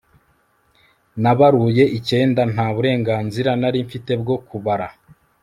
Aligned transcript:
Nabaruye 1.21 1.83
icyenda 1.97 2.41
nta 2.53 2.67
burenganzira 2.75 3.51
nari 3.61 3.79
mfite 3.87 4.11
bwo 4.21 4.35
kubara 4.47 4.87